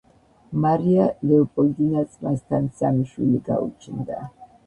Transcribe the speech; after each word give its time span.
მარია 0.61 1.03
ლეოპოლდინას 1.31 2.17
მასთან 2.27 2.65
სამი 2.79 3.05
შვილი 3.13 3.43
გაუჩნდა. 3.53 4.19